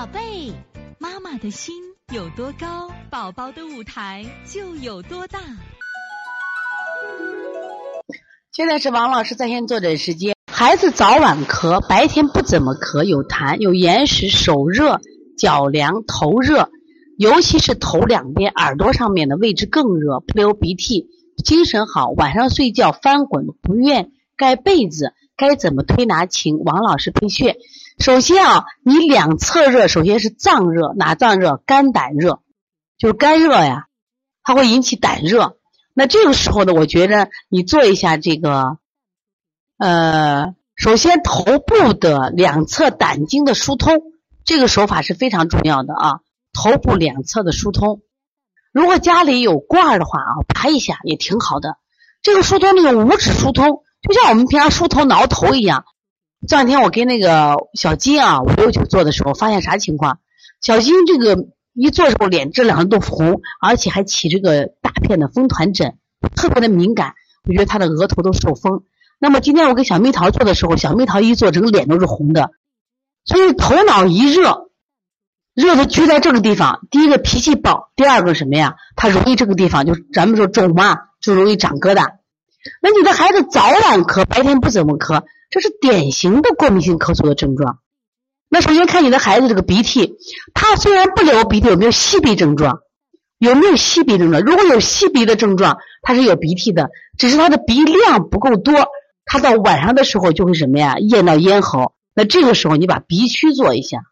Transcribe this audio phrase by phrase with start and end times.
[0.00, 0.50] 宝贝，
[0.98, 1.74] 妈妈的心
[2.10, 5.38] 有多高，宝宝的舞台就有多大。
[8.50, 10.34] 现在是王老师在线坐诊时间。
[10.50, 15.02] 孩子早晚咳，白天不怎么咳，有痰，有眼屎，手热、
[15.36, 16.70] 脚凉、头热，
[17.18, 21.10] 尤其是头两边耳朵上面的位置更热，不流鼻涕，
[21.44, 26.24] 精神好，晚上睡觉翻滚，不愿盖被子，该怎么推拿？
[26.24, 27.58] 请王老师配穴。
[28.00, 31.62] 首先啊，你两侧热，首先是脏热，哪脏热？
[31.66, 32.40] 肝胆热，
[32.96, 33.88] 就是肝热呀，
[34.42, 35.58] 它会引起胆热。
[35.92, 38.78] 那这个时候呢，我觉得你做一下这个。
[39.76, 43.98] 呃，首先头部的两侧胆经的疏通，
[44.44, 46.20] 这个手法是非常重要的啊。
[46.54, 48.00] 头部两侧的疏通，
[48.72, 51.76] 如果家里有罐儿的话啊，拔一下也挺好的。
[52.22, 55.84] 这个疏通那种五指疏通，就像我们平常梳头挠头一样。
[56.48, 60.18] 这两天我跟那个小金啊我又去做的时候，发现啥情况？
[60.60, 65.98] 小金这个一做的时候脸这两个都红，而且还起这个大片的风团疹，
[66.34, 67.14] 特别的敏感。
[67.46, 68.82] 我觉得他的额头都受风。
[69.18, 72.50] 那么今天我给小蜜桃做的时候，小蜜桃一做，整个脸都是红的，
[73.24, 74.70] 所以头脑一热，
[75.54, 76.86] 热的聚在这个地方。
[76.90, 78.76] 第一个脾气暴，第二个什么呀？
[78.96, 82.14] 他容易这个地方就咱们说肿嘛，就容易长疙瘩。
[82.82, 87.80] 那你的孩子早晚咳，白天不怎么咳，这是典型的过敏性咳嗽的症状。
[88.48, 90.16] 那首先看你的孩子这个鼻涕，
[90.54, 92.80] 他虽然不流鼻涕，有没有吸鼻症状？
[93.38, 94.42] 有没有吸鼻症状？
[94.42, 98.74] 如果有吸鼻的症状，他是有鼻涕的，只是他的鼻量不够多。
[99.24, 100.96] 他到晚上的时候就会什么呀？
[100.98, 101.94] 咽到咽喉。
[102.14, 104.02] 那这个时候你把鼻区做一下。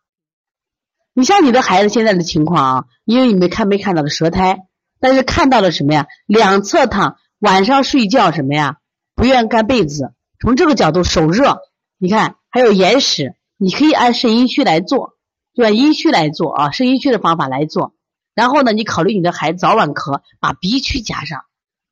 [1.14, 4.60] 你像你的孩子现在的情况啊，因为你没看没看到的舌苔，
[5.00, 6.06] 但是看到了什么呀？
[6.26, 8.76] 两侧躺，晚上睡觉什么呀？
[9.14, 10.12] 不愿盖被子。
[10.40, 11.58] 从这个角度，手热，
[11.98, 15.14] 你看还有眼屎，你可以按肾阴虚来做，
[15.54, 17.92] 对吧阴虚来做啊，肾阴虚的方法来做。
[18.34, 21.40] 然后呢，你考虑你的孩子早晚咳，把鼻区加上。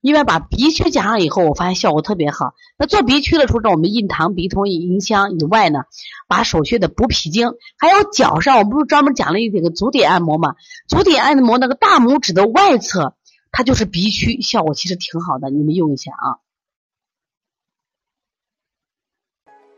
[0.03, 2.53] 因为把鼻区加上以后，我发现效果特别好。
[2.79, 5.81] 那做鼻区的，除了我们印堂、鼻通、迎香以外呢，
[6.29, 10.55] 把手穴的补脾经，还有脚上，我不是专门讲了一个足底按摩嘛？
[10.87, 13.17] 足底按摩那个大拇指的外侧，
[13.51, 16.39] 它就是鼻区，效果其实挺好的，你们用一下啊。